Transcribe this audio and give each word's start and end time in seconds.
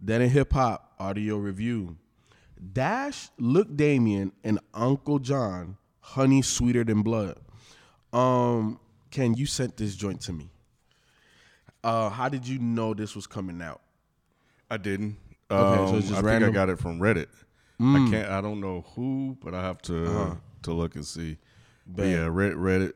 Then 0.00 0.22
in 0.22 0.30
hip 0.30 0.52
hop 0.52 0.94
audio 0.98 1.36
review, 1.36 1.96
Dash, 2.72 3.28
Look 3.38 3.76
Damien, 3.76 4.32
and 4.44 4.58
Ankhlejohn, 4.72 5.76
Honey 6.00 6.42
Sweeter 6.42 6.84
Than 6.84 7.02
Blood. 7.02 7.38
Um, 8.12 8.80
Ken, 9.10 9.34
you 9.34 9.46
sent 9.46 9.76
this 9.76 9.94
joint 9.94 10.20
to 10.22 10.32
me. 10.32 10.50
Uh, 11.82 12.08
how 12.10 12.28
did 12.28 12.46
you 12.46 12.58
know 12.58 12.92
this 12.94 13.14
was 13.14 13.26
coming 13.26 13.60
out? 13.62 13.80
I 14.70 14.76
didn't. 14.76 15.16
Okay, 15.50 15.86
so 15.86 15.92
Um, 15.92 15.98
it's 15.98 16.08
just 16.08 16.22
I 16.22 16.24
random? 16.26 16.48
think 16.48 16.56
I 16.56 16.60
got 16.60 16.68
it 16.70 16.78
from 16.78 16.98
Reddit. 17.00 17.26
I 17.82 18.06
can't. 18.10 18.28
I 18.28 18.40
don't 18.42 18.60
know 18.60 18.84
who, 18.94 19.38
but 19.42 19.54
I 19.54 19.62
have 19.62 19.80
to 19.82 20.04
Uh-huh. 20.06 20.34
to 20.62 20.72
look 20.72 20.94
and 20.96 21.06
see. 21.06 21.38
But 21.86 22.04
yeah, 22.04 22.26
Reddit. 22.26 22.56
Reddit. 22.56 22.92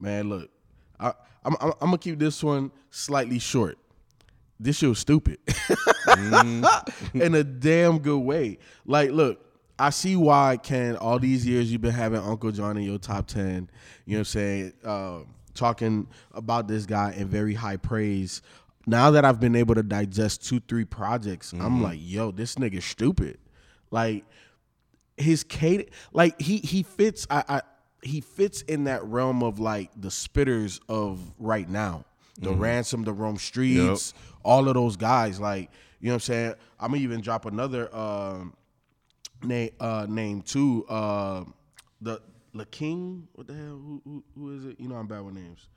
Man, 0.00 0.28
look, 0.28 0.50
I, 0.98 1.12
I'm, 1.44 1.54
I'm, 1.60 1.68
I'm 1.80 1.86
gonna 1.88 1.98
keep 1.98 2.18
this 2.18 2.42
one 2.42 2.72
slightly 2.90 3.38
short. 3.38 3.78
This 4.62 4.76
shit 4.76 4.90
was 4.90 4.98
stupid 4.98 5.38
in 7.14 7.34
a 7.34 7.42
damn 7.42 7.98
good 7.98 8.18
way. 8.18 8.58
Like, 8.84 9.10
look, 9.10 9.44
I 9.78 9.88
see 9.90 10.16
why, 10.16 10.58
Ken, 10.62 10.96
all 10.96 11.18
these 11.18 11.46
years 11.46 11.72
you've 11.72 11.80
been 11.80 11.92
having 11.92 12.20
Ankhlejohn 12.20 12.76
in 12.76 12.82
your 12.82 12.98
top 12.98 13.26
10, 13.26 13.70
you 14.04 14.12
know 14.12 14.18
what 14.18 14.18
I'm 14.18 14.24
saying, 14.26 14.72
uh, 14.84 15.18
talking 15.54 16.08
about 16.32 16.68
this 16.68 16.84
guy 16.84 17.14
in 17.16 17.28
very 17.28 17.54
high 17.54 17.78
praise. 17.78 18.42
Now 18.86 19.10
that 19.12 19.24
I've 19.24 19.40
been 19.40 19.56
able 19.56 19.74
to 19.76 19.82
digest 19.82 20.46
two, 20.46 20.60
three 20.60 20.84
projects, 20.84 21.52
I'm 21.52 21.82
like, 21.82 21.98
yo, 22.02 22.30
this 22.30 22.56
nigga's 22.56 22.84
stupid. 22.84 23.38
Like, 23.90 24.24
his 25.16 25.44
cadence, 25.44 25.90
like 26.12 26.40
he 26.40 26.58
he 26.58 26.82
fits. 26.82 27.26
I, 27.30 27.44
I 27.48 27.62
he 28.02 28.20
fits 28.20 28.62
in 28.62 28.84
that 28.84 29.04
realm 29.04 29.42
of 29.42 29.60
like 29.60 29.90
the 29.96 30.08
spitters 30.08 30.80
of 30.88 31.20
right 31.38 31.68
now, 31.68 32.04
the 32.38 32.52
ransom, 32.52 33.04
the 33.04 33.12
Rome 33.12 33.36
Streetz, 33.36 34.12
all 34.44 34.68
of 34.68 34.74
those 34.74 34.96
guys. 34.96 35.40
Like 35.40 35.70
you 36.00 36.06
know 36.08 36.12
what 36.12 36.16
I'm 36.16 36.20
saying. 36.20 36.54
I'm 36.78 36.90
gonna 36.92 37.02
even 37.02 37.20
drop 37.20 37.44
another 37.46 37.94
um, 37.94 38.54
name 39.42 39.70
uh, 39.80 40.06
name 40.08 40.42
too. 40.42 40.84
Uh, 40.88 41.44
the 42.00 42.20
the 42.54 42.66
King. 42.66 43.28
What 43.34 43.46
the 43.46 43.54
hell? 43.54 43.80
Who, 43.84 44.02
who 44.04 44.24
who 44.34 44.56
is 44.56 44.64
it? 44.64 44.80
You 44.80 44.88
know 44.88 44.96
I'm 44.96 45.06
bad 45.06 45.20
with 45.24 45.34
names. 45.34 45.68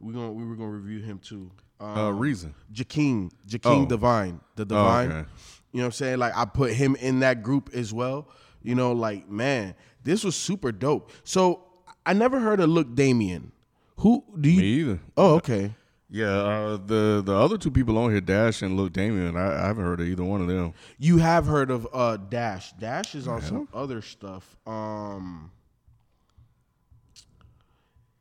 We 0.00 0.12
gonna 0.12 0.32
we 0.32 0.44
were 0.44 0.56
gonna 0.56 0.70
review 0.70 1.00
him 1.00 1.18
too. 1.18 1.50
Um, 1.80 1.96
Uh, 1.98 2.10
reason. 2.10 2.54
Jaking, 2.72 3.30
Jaking 3.46 3.84
Oh. 3.84 3.86
Divine, 3.86 4.40
the 4.56 4.64
Divine. 4.64 5.12
okay. 5.12 5.28
You 5.72 5.78
know 5.78 5.82
what 5.82 5.86
I'm 5.86 5.92
saying? 5.92 6.18
Like 6.18 6.36
I 6.36 6.44
put 6.44 6.72
him 6.72 6.96
in 6.96 7.20
that 7.20 7.42
group 7.42 7.70
as 7.74 7.92
well. 7.92 8.28
You 8.62 8.74
know, 8.74 8.92
like 8.92 9.28
man, 9.28 9.74
this 10.02 10.24
was 10.24 10.34
super 10.34 10.72
dope. 10.72 11.12
So 11.24 11.62
I 12.06 12.14
never 12.14 12.40
heard 12.40 12.58
of 12.60 12.68
Look 12.70 12.94
Damien. 12.94 13.52
Who 13.98 14.24
do 14.40 14.48
you? 14.50 14.60
Me 14.60 14.66
either. 14.66 15.00
Oh, 15.16 15.34
okay. 15.36 15.74
Yeah. 16.10 16.26
Uh, 16.26 16.76
the 16.78 17.22
the 17.24 17.34
other 17.34 17.58
two 17.58 17.70
people 17.70 17.98
on 17.98 18.10
here, 18.10 18.20
Dash 18.20 18.62
and 18.62 18.76
Look 18.76 18.92
Damien. 18.94 19.36
I, 19.36 19.62
I 19.64 19.66
haven't 19.66 19.84
heard 19.84 20.00
of 20.00 20.06
either 20.06 20.24
one 20.24 20.40
of 20.40 20.48
them. 20.48 20.72
You 20.98 21.18
have 21.18 21.46
heard 21.46 21.70
of 21.70 21.86
uh 21.92 22.16
Dash. 22.16 22.72
Dash 22.72 23.14
is 23.14 23.28
on 23.28 23.42
some 23.42 23.68
other 23.74 24.00
stuff. 24.00 24.56
Um 24.66 25.50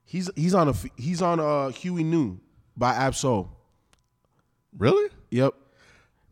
He's 0.05 0.29
he's 0.35 0.53
on 0.53 0.69
a 0.69 0.73
he's 0.95 1.21
on 1.21 1.39
uh 1.39 1.69
Huey 1.69 2.03
Knew 2.03 2.39
by 2.77 2.93
Ab-Soul. 2.93 3.49
Really? 4.77 5.09
Yep. 5.31 5.53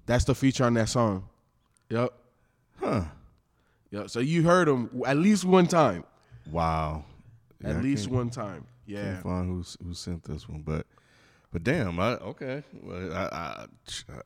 That's 0.06 0.24
the 0.24 0.36
feature 0.36 0.64
on 0.64 0.76
that 0.76 0.88
song. 0.88 1.28
Yep. 1.90 2.14
Huh. 2.80 3.04
Yep. 3.92 4.10
So 4.10 4.20
you 4.20 4.44
heard 4.44 4.68
him 4.70 4.90
at 5.06 5.18
least 5.18 5.44
one 5.44 5.68
time. 5.68 6.06
Wow. 6.50 7.04
Yeah, 7.62 7.72
At 7.72 7.76
I 7.78 7.82
least 7.82 8.08
one 8.10 8.30
time. 8.30 8.66
Yeah. 8.86 9.04
Can't 9.14 9.24
find 9.24 9.50
who 9.50 9.86
who 9.86 9.94
sent 9.94 10.24
this 10.24 10.48
one, 10.48 10.62
but 10.62 10.86
but 11.51 11.63
damn, 11.63 12.00
I 12.00 12.13
okay. 12.16 12.63
Well, 12.81 13.13
I 13.13 13.25
I, 13.25 13.66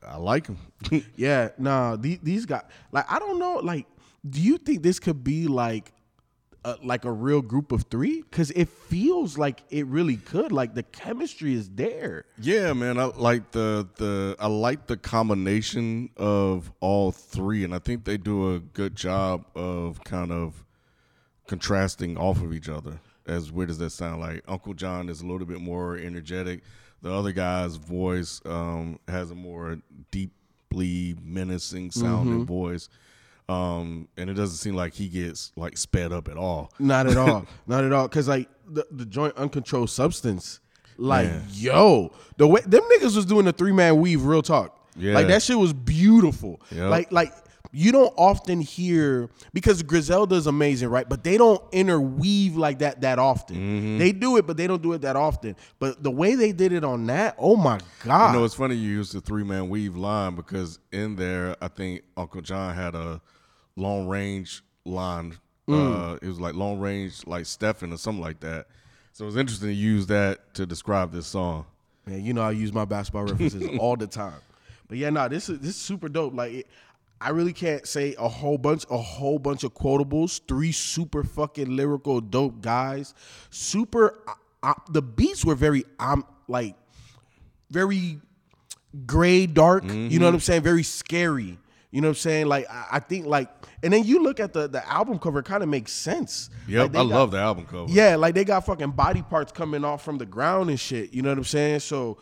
I 0.06 0.16
like 0.16 0.46
him. 0.46 0.58
Yeah, 1.16 1.50
nah, 1.58 1.96
these, 1.96 2.18
these 2.22 2.46
guys, 2.46 2.62
like, 2.92 3.10
I 3.10 3.18
don't 3.18 3.38
know, 3.38 3.60
like, 3.62 3.86
do 4.28 4.40
you 4.40 4.58
think 4.58 4.82
this 4.82 4.98
could 4.98 5.22
be 5.22 5.46
like, 5.46 5.92
a, 6.64 6.76
like 6.82 7.04
a 7.04 7.12
real 7.12 7.42
group 7.42 7.72
of 7.72 7.84
three? 7.90 8.22
Because 8.22 8.50
it 8.52 8.68
feels 8.68 9.38
like 9.38 9.62
it 9.70 9.86
really 9.86 10.16
could. 10.16 10.52
Like 10.52 10.74
the 10.74 10.82
chemistry 10.82 11.54
is 11.54 11.68
there. 11.70 12.24
Yeah, 12.38 12.72
man, 12.72 12.98
I 12.98 13.04
like 13.04 13.50
the 13.52 13.88
the 13.96 14.36
I 14.38 14.46
like 14.46 14.86
the 14.86 14.96
combination 14.96 16.10
of 16.16 16.72
all 16.80 17.12
three, 17.12 17.64
and 17.64 17.74
I 17.74 17.78
think 17.78 18.04
they 18.04 18.16
do 18.16 18.54
a 18.54 18.60
good 18.60 18.94
job 18.96 19.44
of 19.54 20.02
kind 20.04 20.32
of 20.32 20.64
contrasting 21.46 22.16
off 22.16 22.42
of 22.42 22.52
each 22.52 22.68
other. 22.68 23.00
As 23.26 23.52
weird 23.52 23.70
as 23.70 23.78
that 23.78 23.90
sound, 23.90 24.20
like 24.20 24.44
Ankhlejohn 24.46 25.08
is 25.08 25.20
a 25.20 25.26
little 25.26 25.46
bit 25.46 25.60
more 25.60 25.96
energetic. 25.96 26.62
The 27.02 27.12
other 27.12 27.32
guy's 27.32 27.76
voice 27.76 28.40
um, 28.44 28.98
has 29.08 29.30
a 29.30 29.34
more 29.34 29.78
deeply 30.10 31.16
menacing 31.22 31.90
sounding 31.92 32.44
voice, 32.44 32.88
um, 33.48 34.06
and 34.16 34.28
it 34.28 34.34
doesn't 34.34 34.56
seem 34.56 34.74
like 34.74 34.92
he 34.94 35.08
gets 35.08 35.52
like 35.56 35.78
sped 35.78 36.12
up 36.12 36.28
at 36.28 36.36
all. 36.36 36.72
Not 36.78 37.06
at 37.06 37.16
all. 37.16 37.46
Not 37.66 37.84
at 37.84 37.92
all. 37.92 38.06
Because 38.06 38.28
like 38.28 38.48
the, 38.68 38.86
the 38.90 39.06
joint 39.06 39.34
uncontrolled 39.36 39.90
substance, 39.90 40.60
like 40.98 41.28
Man. 41.28 41.42
yo, 41.52 42.12
the 42.36 42.46
way 42.46 42.60
them 42.66 42.82
niggas 42.82 43.16
was 43.16 43.24
doing 43.24 43.46
the 43.46 43.52
three 43.52 43.72
man 43.72 43.98
weave. 44.00 44.24
Real 44.24 44.42
talk. 44.42 44.76
Yeah. 44.96 45.14
Like 45.14 45.28
that 45.28 45.42
shit 45.42 45.58
was 45.58 45.72
beautiful. 45.72 46.60
Yep. 46.70 46.90
Like 46.90 47.12
like 47.12 47.32
you 47.72 47.92
don't 47.92 48.12
often 48.16 48.60
hear 48.60 49.28
because 49.52 49.82
Griselda's 49.82 50.46
amazing, 50.46 50.88
right? 50.88 51.08
But 51.08 51.22
they 51.22 51.36
don't 51.36 51.62
interweave 51.72 52.56
like 52.56 52.80
that 52.80 53.00
that 53.02 53.18
often. 53.18 53.56
Mm-hmm. 53.56 53.98
They 53.98 54.12
do 54.12 54.36
it, 54.36 54.46
but 54.46 54.56
they 54.56 54.66
don't 54.66 54.82
do 54.82 54.92
it 54.92 55.02
that 55.02 55.16
often. 55.16 55.56
But 55.78 56.02
the 56.02 56.10
way 56.10 56.34
they 56.34 56.52
did 56.52 56.72
it 56.72 56.84
on 56.84 57.06
that, 57.06 57.36
oh 57.38 57.56
my 57.56 57.80
god! 58.04 58.32
You 58.32 58.38
know, 58.38 58.44
it's 58.44 58.54
funny 58.54 58.74
you 58.74 58.90
used 58.90 59.12
the 59.12 59.20
three 59.20 59.44
man 59.44 59.68
weave 59.68 59.96
line 59.96 60.34
because 60.34 60.78
in 60.92 61.16
there, 61.16 61.56
I 61.60 61.68
think 61.68 62.02
Ankhlejohn 62.16 62.74
had 62.74 62.94
a 62.94 63.20
long 63.76 64.08
range 64.08 64.62
line. 64.84 65.36
Uh, 65.68 66.18
it 66.20 66.26
was 66.26 66.40
like 66.40 66.54
long 66.54 66.80
range, 66.80 67.24
like 67.28 67.46
Stephen 67.46 67.92
or 67.92 67.96
something 67.96 68.20
like 68.20 68.40
that. 68.40 68.66
So 69.12 69.24
it 69.24 69.26
was 69.26 69.36
interesting 69.36 69.68
to 69.68 69.74
use 69.74 70.06
that 70.08 70.52
to 70.54 70.66
describe 70.66 71.12
this 71.12 71.28
song. 71.28 71.64
Man, 72.06 72.24
you 72.24 72.32
know 72.32 72.42
I 72.42 72.50
use 72.50 72.72
my 72.72 72.84
basketball 72.84 73.24
references 73.24 73.68
all 73.78 73.94
the 73.94 74.08
time. 74.08 74.40
But 74.88 74.98
yeah, 74.98 75.10
nah, 75.10 75.28
this 75.28 75.48
is 75.48 75.60
this 75.60 75.70
is 75.70 75.76
super 75.76 76.08
dope. 76.08 76.34
Like 76.34 76.66
I 77.20 77.30
really 77.30 77.52
can't 77.52 77.86
say 77.86 78.14
a 78.18 78.28
whole 78.28 78.56
bunch, 78.58 78.84
a 78.90 78.96
whole 78.96 79.38
bunch 79.38 79.62
of 79.64 79.74
quotables. 79.74 80.40
Three 80.48 80.72
super 80.72 81.22
fucking 81.22 81.74
lyrical, 81.76 82.20
dope 82.20 82.60
guys. 82.62 83.12
Super. 83.50 84.22
Uh, 84.26 84.32
uh, 84.62 84.74
the 84.90 85.02
beats 85.02 85.44
were 85.44 85.54
very, 85.54 85.84
um, 85.98 86.24
like, 86.48 86.76
very 87.70 88.18
gray, 89.06 89.46
dark. 89.46 89.84
You 89.84 90.18
know 90.18 90.26
what 90.26 90.34
I'm 90.34 90.40
saying? 90.40 90.62
Very 90.62 90.82
scary. 90.82 91.58
You 91.92 92.00
know 92.00 92.08
what 92.08 92.12
I'm 92.12 92.20
saying? 92.20 92.46
Like 92.46 92.70
I, 92.70 92.86
I 92.92 92.98
think 93.00 93.26
like, 93.26 93.48
and 93.82 93.92
then 93.92 94.04
you 94.04 94.22
look 94.22 94.38
at 94.38 94.52
the 94.52 94.68
the 94.68 94.86
album 94.88 95.18
cover, 95.18 95.40
it 95.40 95.44
kind 95.44 95.62
of 95.62 95.68
makes 95.68 95.92
sense. 95.92 96.48
Yep, 96.68 96.82
Like, 96.82 96.90
I 96.90 96.92
got- 96.94 97.06
love 97.06 97.30
the 97.32 97.38
album 97.38 97.66
cover. 97.66 97.90
yeah, 97.90 98.14
like 98.16 98.34
they 98.34 98.44
got 98.44 98.64
fucking 98.64 98.92
body 98.92 99.22
parts 99.22 99.50
coming 99.50 99.84
off 99.84 100.04
from 100.04 100.16
the 100.18 100.26
ground 100.26 100.70
and 100.70 100.78
shit. 100.78 101.12
You 101.12 101.22
know 101.22 101.30
what 101.30 101.38
I'm 101.38 101.44
saying? 101.44 101.80
So 101.80 102.18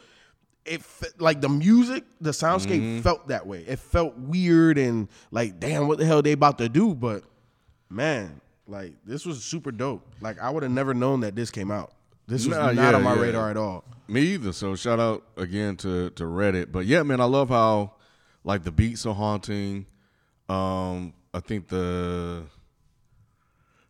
it 0.72 0.82
like 1.18 1.40
the 1.40 1.48
music, 1.48 2.04
the 2.20 2.30
soundscape 2.30 2.80
Mm-hmm. 2.80 3.00
felt 3.00 3.28
that 3.28 3.46
way. 3.46 3.64
It 3.66 3.78
felt 3.78 4.16
weird 4.16 4.78
and 4.78 5.08
like, 5.30 5.58
damn, 5.60 5.88
what 5.88 5.98
the 5.98 6.04
hell 6.06 6.22
they 6.22 6.32
about 6.32 6.58
to 6.58 6.68
do? 6.68 6.94
But 6.94 7.24
man, 7.90 8.40
like 8.66 8.92
this 9.04 9.24
was 9.26 9.42
super 9.42 9.70
dope. 9.72 10.06
Like 10.20 10.38
I 10.40 10.50
would 10.50 10.62
have 10.62 10.72
never 10.72 10.94
known 10.94 11.20
that 11.20 11.34
this 11.34 11.50
came 11.50 11.70
out. 11.70 11.92
This 12.26 12.46
was 12.46 12.56
Nah, 12.58 12.72
not 12.72 12.74
yeah, 12.90 12.92
on 12.96 13.02
my 13.02 13.14
yeah. 13.14 13.20
radar 13.22 13.50
at 13.50 13.56
all. 13.56 13.84
Me 14.06 14.20
either. 14.20 14.52
So 14.52 14.74
shout 14.76 15.00
out 15.00 15.22
again 15.36 15.76
to 15.78 16.10
to 16.10 16.24
Reddit. 16.24 16.70
But 16.72 16.86
yeah, 16.86 17.02
man, 17.02 17.20
I 17.20 17.24
love 17.24 17.48
how 17.48 17.92
like 18.44 18.64
the 18.64 18.72
beats 18.72 19.06
are 19.06 19.14
haunting. 19.14 19.86
Um, 20.48 21.14
I 21.34 21.40
think 21.40 21.68
the 21.68 22.42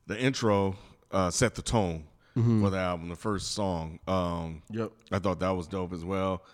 the 0.06 0.18
intro 0.18 0.76
uh, 1.10 1.30
set 1.30 1.54
the 1.54 1.62
tone 1.62 2.04
for 2.34 2.70
the 2.70 2.78
album. 2.78 3.08
The 3.08 3.16
first 3.16 3.50
song. 3.52 3.98
Um, 4.06 4.62
Yep. 4.70 4.92
I 5.10 5.18
thought 5.18 5.40
that 5.40 5.50
was 5.50 5.66
dope 5.66 5.92
as 5.92 6.04
well. 6.04 6.44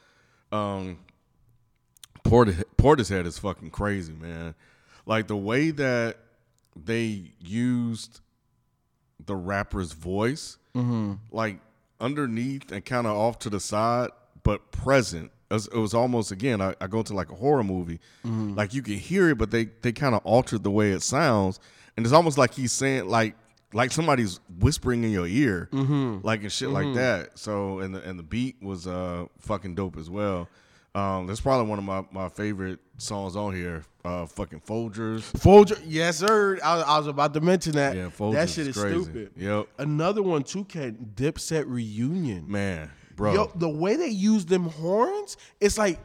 Um, 0.54 0.98
Portis, 2.24 2.62
Portishead 2.78 3.26
is 3.26 3.38
fucking 3.38 3.70
crazy, 3.70 4.12
man. 4.12 4.54
Like 5.06 5.26
the 5.26 5.36
way 5.36 5.70
that 5.72 6.16
they 6.76 7.32
used 7.40 8.20
the 9.24 9.34
rapper's 9.36 9.92
voice, 9.92 10.56
like 11.30 11.58
underneath 12.00 12.72
and 12.72 12.84
kind 12.84 13.06
of 13.06 13.16
off 13.16 13.38
to 13.40 13.50
the 13.50 13.60
side, 13.60 14.10
but 14.42 14.70
present. 14.72 15.30
It 15.50 15.54
was, 15.54 15.66
it 15.68 15.76
was 15.76 15.94
almost 15.94 16.32
again. 16.32 16.60
I, 16.60 16.74
I 16.80 16.86
go 16.88 17.02
to 17.02 17.12
like 17.14 17.30
a 17.30 17.34
horror 17.34 17.62
movie, 17.64 18.00
like 18.56 18.74
you 18.74 18.82
can 18.82 18.94
hear 18.94 19.28
it, 19.30 19.38
but 19.38 19.50
they 19.50 19.66
they 19.82 19.92
kind 19.92 20.14
of 20.14 20.20
altered 20.24 20.62
the 20.64 20.70
way 20.70 20.90
it 20.90 21.02
sounds, 21.02 21.60
and 21.96 22.04
it's 22.06 22.12
almost 22.12 22.38
like 22.38 22.54
he's 22.54 22.72
saying 22.72 23.06
like 23.08 23.34
like 23.74 23.92
somebody's 23.92 24.40
whispering 24.58 25.04
in 25.04 25.10
your 25.10 25.26
ear, 25.26 25.68
like 26.22 26.42
and 26.42 26.50
shit 26.52 26.70
like 26.70 26.94
that. 26.94 27.38
So 27.38 27.80
and 27.80 27.94
the 27.94 28.02
and 28.02 28.18
the 28.18 28.22
beat 28.22 28.56
was 28.62 28.86
uh 28.86 29.26
fucking 29.40 29.74
dope 29.74 29.98
as 29.98 30.08
well. 30.08 30.48
Um, 30.96 31.26
that's 31.26 31.40
probably 31.40 31.68
one 31.68 31.80
of 31.80 31.84
my, 31.84 32.04
my 32.12 32.28
favorite 32.28 32.78
songs 32.98 33.34
on 33.34 33.52
here. 33.52 33.82
Uh, 34.04 34.26
fucking 34.26 34.60
Folgers. 34.60 35.22
Folger, 35.40 35.74
yes, 35.84 36.18
sir. 36.18 36.56
I, 36.62 36.82
I 36.82 36.98
was 36.98 37.08
about 37.08 37.34
to 37.34 37.40
mention 37.40 37.72
that. 37.72 37.96
Yeah, 37.96 38.10
Folgers 38.10 38.32
that 38.34 38.48
shit 38.50 38.68
is 38.68 38.76
is 38.76 38.82
crazy. 38.82 39.02
stupid. 39.02 39.30
Yep. 39.36 39.66
Another 39.78 40.22
one 40.22 40.44
too, 40.44 40.64
Ken. 40.64 41.10
Dipset 41.16 41.64
reunion. 41.66 42.44
Man, 42.48 42.92
bro. 43.16 43.34
Yo, 43.34 43.52
the 43.56 43.68
way 43.68 43.96
they 43.96 44.06
use 44.06 44.46
them 44.46 44.68
horns, 44.68 45.36
it's 45.60 45.76
like 45.78 45.98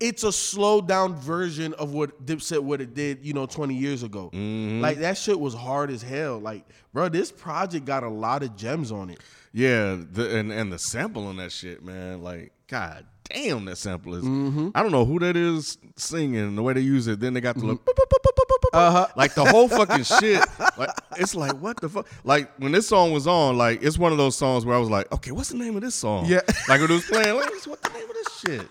it's 0.00 0.24
a 0.24 0.32
slowed 0.32 0.88
down 0.88 1.14
version 1.16 1.72
of 1.74 1.92
what 1.92 2.24
Dipset 2.26 2.62
would 2.62 2.80
have 2.80 2.94
did, 2.94 3.24
you 3.24 3.32
know, 3.32 3.46
20 3.46 3.74
years 3.74 4.02
ago. 4.02 4.30
Mm-hmm. 4.32 4.80
Like 4.80 4.98
that 4.98 5.16
shit 5.16 5.38
was 5.38 5.54
hard 5.54 5.90
as 5.90 6.02
hell. 6.02 6.38
Like, 6.38 6.64
bro, 6.92 7.08
this 7.08 7.30
project 7.32 7.84
got 7.86 8.02
a 8.02 8.08
lot 8.08 8.42
of 8.42 8.56
gems 8.56 8.90
on 8.92 9.10
it. 9.10 9.20
Yeah, 9.52 9.96
the, 10.10 10.36
and 10.36 10.50
and 10.50 10.72
the 10.72 10.78
sample 10.78 11.26
on 11.28 11.36
that 11.36 11.52
shit, 11.52 11.84
man. 11.84 12.22
Like, 12.22 12.52
god 12.66 13.06
damn, 13.30 13.64
that 13.64 13.76
sample 13.76 14.14
is. 14.14 14.24
Mm-hmm. 14.24 14.70
I 14.74 14.82
don't 14.82 14.92
know 14.92 15.04
who 15.04 15.18
that 15.20 15.36
is 15.36 15.78
singing 15.96 16.56
the 16.56 16.62
way 16.62 16.74
they 16.74 16.80
use 16.80 17.06
it. 17.06 17.20
Then 17.20 17.34
they 17.34 17.40
got 17.40 17.56
the 17.56 17.64
look, 17.64 17.84
Mm-hmm. 17.84 18.76
Uh-huh. 18.76 19.06
like 19.16 19.34
the 19.34 19.44
whole 19.44 19.68
fucking 19.78 20.04
shit. 20.04 20.44
Like, 20.76 20.90
it's 21.16 21.34
like 21.34 21.52
what 21.52 21.80
the 21.80 21.88
fuck. 21.88 22.06
Like 22.24 22.50
when 22.58 22.72
this 22.72 22.88
song 22.88 23.12
was 23.12 23.26
on, 23.26 23.56
like 23.56 23.82
it's 23.82 23.96
one 23.98 24.10
of 24.12 24.18
those 24.18 24.36
songs 24.36 24.64
where 24.66 24.74
I 24.74 24.78
was 24.78 24.90
like, 24.90 25.10
okay, 25.12 25.30
what's 25.30 25.50
the 25.50 25.56
name 25.58 25.76
of 25.76 25.82
this 25.82 25.94
song? 25.94 26.26
Yeah. 26.26 26.40
like 26.68 26.80
when 26.80 26.90
it 26.90 26.94
was 26.94 27.04
playing, 27.04 27.36
like, 27.36 27.50
what 27.66 27.80
the 27.82 27.90
name 27.90 28.08
of 28.10 28.14
this 28.14 28.40
shit? 28.40 28.68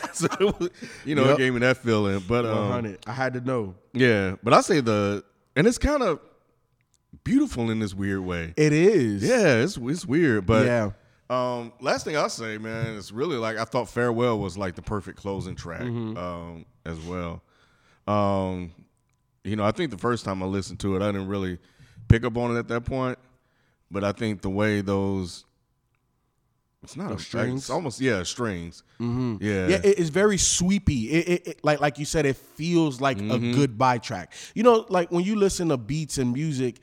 so 0.12 0.26
it 0.40 0.58
was, 0.60 0.70
you 1.04 1.14
know, 1.14 1.24
Yep. 1.24 1.34
it 1.34 1.38
gave 1.38 1.52
me 1.54 1.60
that 1.60 1.76
feeling. 1.78 2.22
But 2.26 2.46
um, 2.46 2.96
I 3.06 3.12
had 3.12 3.34
to 3.34 3.40
know. 3.40 3.74
yeah, 3.92 4.36
but 4.42 4.52
I 4.54 4.60
say 4.60 4.80
the 4.80 5.24
and 5.56 5.66
it's 5.66 5.78
kind 5.78 6.02
of 6.02 6.20
beautiful 7.24 7.70
in 7.70 7.78
this 7.78 7.94
weird 7.94 8.20
way. 8.20 8.54
It 8.56 8.72
is. 8.72 9.22
Yeah, 9.22 9.56
it's 9.62 9.76
it's 9.76 10.06
weird, 10.06 10.46
but 10.46 10.66
Yeah. 10.66 10.90
Um, 11.30 11.72
last 11.80 12.04
thing 12.04 12.14
I'll 12.16 12.28
say, 12.28 12.58
man, 12.58 12.96
it's 12.98 13.10
really 13.10 13.36
like 13.36 13.56
I 13.56 13.64
thought 13.64 13.88
"Farewell" 13.88 14.38
was 14.38 14.58
like 14.58 14.74
the 14.74 14.82
perfect 14.82 15.18
closing 15.18 15.54
track, 15.54 15.80
Mm-hmm. 15.80 16.16
um, 16.18 16.66
as 16.84 16.98
well. 17.00 17.42
Um, 18.06 18.72
you 19.44 19.56
know, 19.56 19.64
I 19.64 19.70
think 19.72 19.90
the 19.90 19.98
first 19.98 20.24
time 20.26 20.42
I 20.42 20.46
listened 20.46 20.80
to 20.80 20.94
it, 20.96 21.02
I 21.02 21.06
didn't 21.10 21.28
really 21.28 21.58
pick 22.08 22.24
up 22.24 22.36
on 22.36 22.54
it 22.54 22.58
at 22.58 22.68
that 22.68 22.84
point, 22.84 23.18
but 23.90 24.04
I 24.04 24.12
think 24.12 24.42
the 24.42 24.50
way 24.50 24.82
those 24.82 25.44
it's 26.82 26.96
not 26.96 27.12
a 27.12 27.18
strings? 27.18 27.60
It's 27.62 27.70
almost 27.70 28.00
yeah, 28.00 28.22
strings. 28.24 28.82
Mm-hmm. 29.00 29.36
Yeah, 29.40 29.68
Yeah, 29.68 29.76
it, 29.84 29.98
it's 29.98 30.10
very 30.10 30.38
sweepy. 30.38 31.10
It, 31.10 31.28
it, 31.28 31.46
it- 31.48 31.64
like 31.64 31.80
like 31.80 31.98
you 31.98 32.04
said, 32.04 32.26
it 32.26 32.36
feels 32.36 33.00
like 33.00 33.18
a 33.18 33.22
Mm-hmm. 33.22 33.52
goodbye 33.54 33.98
track. 33.98 34.32
You 34.54 34.62
know, 34.62 34.84
like 34.88 35.10
when 35.12 35.24
you 35.24 35.36
listen 35.36 35.68
to 35.68 35.76
beats 35.76 36.18
and 36.18 36.32
music, 36.32 36.80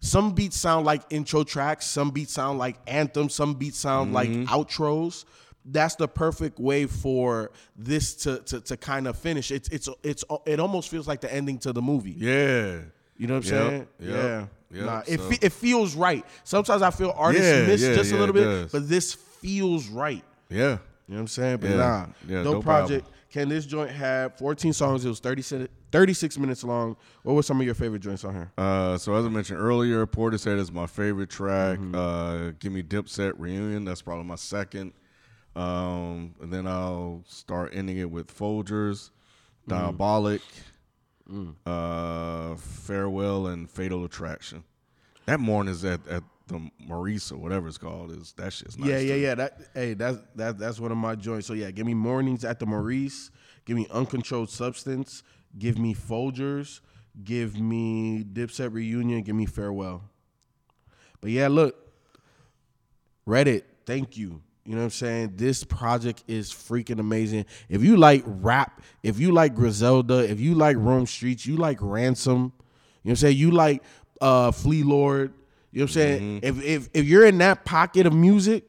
some 0.00 0.32
beats 0.32 0.56
sound 0.56 0.86
like 0.86 1.02
intro 1.10 1.44
tracks, 1.44 1.86
some 1.86 2.10
beats 2.10 2.32
sound 2.32 2.58
like 2.58 2.76
anthems, 2.86 3.34
some 3.34 3.54
beats 3.54 3.78
sound 3.78 4.12
like 4.12 4.30
Mm-hmm. 4.30 4.44
outros. 4.54 5.24
That's 5.70 5.96
the 5.96 6.08
perfect 6.08 6.58
way 6.58 6.86
for 6.86 7.50
this 7.76 8.14
to 8.22 8.38
to, 8.40 8.60
to 8.60 8.76
kind 8.76 9.06
of 9.08 9.18
finish. 9.18 9.50
It's 9.50 9.68
it's 9.70 9.88
it's 10.02 10.24
it 10.46 10.60
almost 10.60 10.88
feels 10.88 11.06
like 11.08 11.20
the 11.20 11.32
ending 11.32 11.58
to 11.60 11.72
the 11.72 11.82
movie. 11.82 12.14
yeah. 12.16 12.80
You 13.20 13.26
know 13.26 13.34
what 13.38 13.50
I'm 13.50 13.52
Yep, 13.52 13.68
saying? 13.70 13.88
yep, 13.98 14.10
yeah. 14.14 14.46
yep, 14.78 14.86
Nah, 14.86 15.02
it, 15.08 15.18
so- 15.18 15.28
fe- 15.30 15.38
it 15.42 15.52
feels 15.52 15.96
right. 15.96 16.24
Sometimes 16.44 16.82
I 16.82 16.90
feel 16.92 17.12
artists 17.16 17.46
Yeah, 17.48 17.66
miss 17.66 17.82
yeah, 17.82 17.94
just 17.94 18.12
a 18.12 18.16
little 18.16 18.32
bit, 18.32 18.70
but 18.70 18.88
this 18.88 19.14
feels 19.40 19.88
right. 19.88 20.24
Yeah. 20.48 20.56
You 20.56 20.68
know 20.68 20.78
what 21.14 21.18
I'm 21.20 21.26
saying? 21.28 21.56
But 21.58 21.70
Yeah. 21.70 21.76
nah, 21.76 22.06
Yeah, 22.28 22.42
dope, 22.42 22.54
dope 22.56 22.64
project. 22.64 23.04
album. 23.04 23.14
Can 23.30 23.48
this 23.50 23.66
joint 23.66 23.90
have 23.90 24.36
14 24.38 24.72
songs? 24.72 25.04
It 25.04 25.08
was 25.08 25.20
30, 25.20 25.68
36 25.92 26.38
minutes 26.38 26.64
long. 26.64 26.96
What 27.22 27.34
were 27.34 27.42
some 27.42 27.60
of 27.60 27.66
your 27.66 27.74
favorite 27.74 28.00
joints 28.00 28.24
on 28.24 28.34
here? 28.34 28.50
Uh, 28.56 28.96
so 28.96 29.14
as 29.14 29.26
I 29.26 29.28
mentioned 29.28 29.60
earlier, 29.60 30.06
Portishead 30.06 30.58
is 30.58 30.72
my 30.72 30.86
favorite 30.86 31.28
track. 31.28 31.78
Mm-hmm. 31.78 31.94
Uh, 31.94 32.50
give 32.58 32.72
me 32.72 32.82
Dipset 32.82 33.34
Reunion. 33.36 33.84
That's 33.84 34.00
probably 34.00 34.24
my 34.24 34.36
second. 34.36 34.92
Um, 35.54 36.34
and 36.40 36.52
then 36.52 36.66
I'll 36.66 37.22
start 37.26 37.72
ending 37.74 37.98
it 37.98 38.10
with 38.10 38.34
Folgers, 38.36 39.10
Mm-hmm. 39.68 39.70
Diabolic, 39.70 40.42
Mm. 41.30 41.54
uh, 41.66 42.56
Farewell, 42.56 43.48
and 43.48 43.70
Fatal 43.70 44.02
Attraction. 44.06 44.64
That 45.26 45.38
morning 45.40 45.72
is 45.74 45.84
at, 45.84 46.00
at 46.08 46.22
the 46.48 46.70
Maurice 46.78 47.30
or 47.30 47.38
whatever 47.38 47.68
it's 47.68 47.78
called. 47.78 48.12
Is 48.12 48.32
that 48.36 48.52
shit's 48.52 48.78
nice 48.78 48.88
yeah, 48.88 48.98
yeah, 48.98 49.14
too. 49.14 49.20
yeah. 49.20 49.34
That 49.34 49.60
hey, 49.74 49.94
that's 49.94 50.18
that, 50.34 50.58
that's 50.58 50.80
one 50.80 50.90
of 50.90 50.98
my 50.98 51.14
joints. 51.14 51.46
So 51.46 51.52
yeah, 51.52 51.70
give 51.70 51.86
me 51.86 51.94
mornings 51.94 52.44
at 52.44 52.58
the 52.58 52.66
Maurice. 52.66 53.30
Give 53.64 53.76
me 53.76 53.86
uncontrolled 53.90 54.50
substance. 54.50 55.22
Give 55.58 55.78
me 55.78 55.94
Folgers. 55.94 56.80
Give 57.22 57.58
me 57.58 58.24
Dipset 58.24 58.72
reunion. 58.72 59.22
Give 59.22 59.36
me 59.36 59.46
farewell. 59.46 60.02
But 61.20 61.30
yeah, 61.30 61.48
look, 61.48 61.76
Reddit. 63.26 63.62
Thank 63.86 64.16
you. 64.16 64.42
You 64.64 64.74
know 64.74 64.80
what 64.80 64.84
I'm 64.84 64.90
saying? 64.90 65.32
This 65.36 65.64
project 65.64 66.24
is 66.28 66.52
freaking 66.52 67.00
amazing. 67.00 67.46
If 67.70 67.82
you 67.82 67.96
like 67.96 68.22
rap, 68.26 68.82
if 69.02 69.18
you 69.18 69.32
like 69.32 69.54
Griselda, 69.54 70.30
if 70.30 70.38
you 70.40 70.54
like 70.54 70.76
Rome 70.76 71.06
Streetz, 71.06 71.46
you 71.46 71.56
like 71.56 71.78
Ransom, 71.80 72.34
you 72.34 72.40
know 72.42 72.52
what 73.02 73.10
I'm 73.10 73.16
saying? 73.16 73.36
You 73.38 73.50
like 73.50 73.82
uh 74.20 74.50
Flee 74.50 74.82
Lord, 74.82 75.32
you 75.72 75.80
know 75.80 75.84
what 75.84 75.90
I'm 75.90 75.92
saying? 75.92 76.40
If 76.42 76.64
if 76.64 76.88
if 76.94 77.04
you're 77.06 77.26
in 77.26 77.38
that 77.38 77.64
pocket 77.64 78.06
of 78.06 78.12
music, 78.12 78.64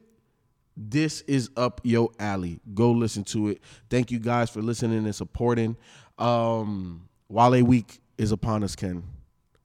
this 0.75 1.21
is 1.21 1.49
up 1.57 1.81
your 1.83 2.09
alley. 2.19 2.59
Go 2.73 2.91
listen 2.91 3.23
to 3.25 3.49
it. 3.49 3.61
Thank 3.89 4.11
you 4.11 4.19
guys 4.19 4.49
for 4.49 4.61
listening 4.61 5.05
and 5.05 5.15
supporting. 5.15 5.75
Um 6.17 7.07
Wale 7.29 7.63
Week 7.63 7.99
is 8.17 8.31
upon 8.31 8.63
us, 8.63 8.75
Ken. 8.75 9.03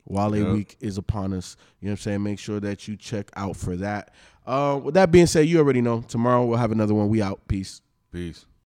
Wale 0.06 0.36
Yep. 0.36 0.52
Week 0.52 0.76
is 0.80 0.98
upon 0.98 1.32
us. 1.32 1.56
You 1.80 1.86
know 1.86 1.92
what 1.92 2.00
I'm 2.00 2.02
saying? 2.02 2.22
Make 2.22 2.38
sure 2.38 2.60
that 2.60 2.86
you 2.86 2.96
check 2.96 3.30
out 3.36 3.56
for 3.56 3.76
that. 3.76 4.12
Uh, 4.46 4.78
with 4.82 4.94
that 4.94 5.10
being 5.10 5.26
said, 5.26 5.46
you 5.46 5.58
already 5.58 5.80
know. 5.80 6.02
Tomorrow 6.02 6.44
we'll 6.44 6.58
have 6.58 6.72
another 6.72 6.92
one. 6.94 7.08
We 7.08 7.22
out. 7.22 7.48
Peace. 7.48 7.80
Peace. 8.12 8.44